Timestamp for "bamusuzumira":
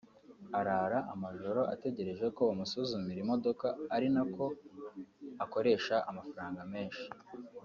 2.49-3.19